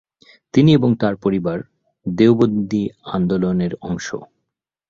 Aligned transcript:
তিনি 0.53 0.69
এবং 0.73 0.89
তার 0.95 1.15
পরিবার 1.15 1.57
দেওবন্দী 2.05 2.83
আন্দোলনের 3.13 3.73
অংশ। 3.81 4.07